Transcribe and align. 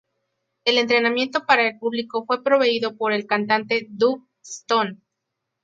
El 0.65 0.79
entretenimiento 0.79 1.45
para 1.45 1.61
el 1.67 1.77
público 1.77 2.25
fue 2.25 2.43
proveído 2.43 2.97
por 2.97 3.13
el 3.13 3.27
cantante 3.27 3.85
Doug 3.87 4.25
Stone. 4.41 4.99